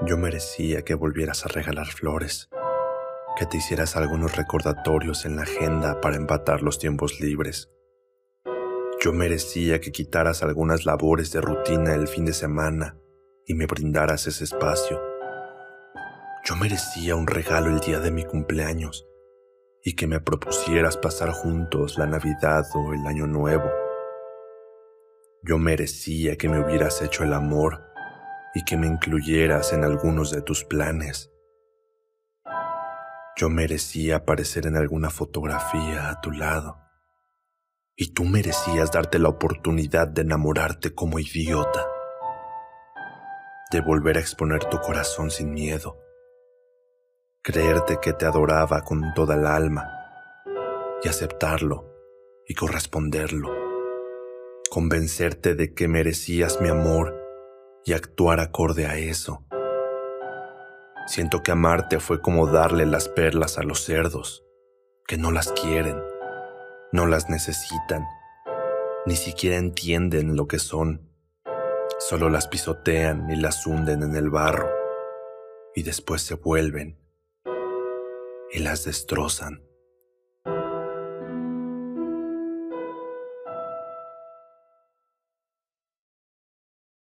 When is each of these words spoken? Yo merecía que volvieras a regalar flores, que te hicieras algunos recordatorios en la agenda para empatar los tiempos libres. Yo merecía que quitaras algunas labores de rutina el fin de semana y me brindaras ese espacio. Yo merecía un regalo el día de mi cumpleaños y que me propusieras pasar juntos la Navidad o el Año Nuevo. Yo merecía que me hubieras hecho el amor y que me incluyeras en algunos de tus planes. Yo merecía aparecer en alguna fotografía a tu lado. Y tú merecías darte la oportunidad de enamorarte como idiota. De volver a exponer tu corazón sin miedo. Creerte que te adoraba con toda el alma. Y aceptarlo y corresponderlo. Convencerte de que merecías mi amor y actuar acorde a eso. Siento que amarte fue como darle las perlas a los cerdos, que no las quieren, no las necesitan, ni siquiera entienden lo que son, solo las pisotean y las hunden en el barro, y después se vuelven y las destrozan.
Yo 0.00 0.16
merecía 0.16 0.82
que 0.82 0.94
volvieras 0.94 1.44
a 1.44 1.48
regalar 1.48 1.88
flores, 1.88 2.48
que 3.36 3.46
te 3.46 3.56
hicieras 3.56 3.96
algunos 3.96 4.36
recordatorios 4.36 5.24
en 5.24 5.34
la 5.34 5.42
agenda 5.42 6.00
para 6.00 6.14
empatar 6.14 6.62
los 6.62 6.78
tiempos 6.78 7.20
libres. 7.20 7.68
Yo 9.00 9.12
merecía 9.12 9.80
que 9.80 9.90
quitaras 9.90 10.44
algunas 10.44 10.86
labores 10.86 11.32
de 11.32 11.40
rutina 11.40 11.96
el 11.96 12.06
fin 12.06 12.24
de 12.24 12.32
semana 12.32 12.96
y 13.44 13.54
me 13.54 13.66
brindaras 13.66 14.28
ese 14.28 14.44
espacio. 14.44 15.02
Yo 16.44 16.54
merecía 16.54 17.16
un 17.16 17.26
regalo 17.26 17.68
el 17.68 17.80
día 17.80 17.98
de 17.98 18.12
mi 18.12 18.24
cumpleaños 18.24 19.04
y 19.82 19.96
que 19.96 20.06
me 20.06 20.20
propusieras 20.20 20.96
pasar 20.96 21.30
juntos 21.30 21.98
la 21.98 22.06
Navidad 22.06 22.64
o 22.74 22.94
el 22.94 23.04
Año 23.04 23.26
Nuevo. 23.26 23.68
Yo 25.42 25.58
merecía 25.58 26.36
que 26.36 26.48
me 26.48 26.60
hubieras 26.60 27.02
hecho 27.02 27.24
el 27.24 27.32
amor 27.32 27.87
y 28.58 28.64
que 28.64 28.76
me 28.76 28.88
incluyeras 28.88 29.72
en 29.72 29.84
algunos 29.84 30.32
de 30.32 30.42
tus 30.42 30.64
planes. 30.64 31.30
Yo 33.36 33.48
merecía 33.50 34.16
aparecer 34.16 34.66
en 34.66 34.76
alguna 34.76 35.10
fotografía 35.10 36.10
a 36.10 36.20
tu 36.20 36.32
lado. 36.32 36.76
Y 37.94 38.14
tú 38.14 38.24
merecías 38.24 38.90
darte 38.90 39.20
la 39.20 39.28
oportunidad 39.28 40.08
de 40.08 40.22
enamorarte 40.22 40.92
como 40.92 41.20
idiota. 41.20 41.86
De 43.70 43.80
volver 43.80 44.16
a 44.16 44.20
exponer 44.20 44.64
tu 44.64 44.80
corazón 44.80 45.30
sin 45.30 45.52
miedo. 45.52 45.96
Creerte 47.44 48.00
que 48.02 48.12
te 48.12 48.26
adoraba 48.26 48.82
con 48.82 49.14
toda 49.14 49.36
el 49.36 49.46
alma. 49.46 49.88
Y 51.04 51.08
aceptarlo 51.08 51.94
y 52.44 52.54
corresponderlo. 52.54 53.54
Convencerte 54.68 55.54
de 55.54 55.74
que 55.74 55.86
merecías 55.86 56.60
mi 56.60 56.70
amor 56.70 57.27
y 57.88 57.94
actuar 57.94 58.38
acorde 58.38 58.86
a 58.86 58.98
eso. 58.98 59.46
Siento 61.06 61.42
que 61.42 61.52
amarte 61.52 62.00
fue 62.00 62.20
como 62.20 62.46
darle 62.46 62.84
las 62.84 63.08
perlas 63.08 63.56
a 63.56 63.62
los 63.62 63.82
cerdos, 63.82 64.44
que 65.06 65.16
no 65.16 65.30
las 65.30 65.52
quieren, 65.52 65.96
no 66.92 67.06
las 67.06 67.30
necesitan, 67.30 68.04
ni 69.06 69.16
siquiera 69.16 69.56
entienden 69.56 70.36
lo 70.36 70.46
que 70.46 70.58
son, 70.58 71.10
solo 71.98 72.28
las 72.28 72.46
pisotean 72.46 73.30
y 73.30 73.36
las 73.36 73.66
hunden 73.66 74.02
en 74.02 74.16
el 74.16 74.28
barro, 74.28 74.68
y 75.74 75.82
después 75.82 76.20
se 76.20 76.34
vuelven 76.34 76.98
y 78.52 78.58
las 78.58 78.84
destrozan. 78.84 79.67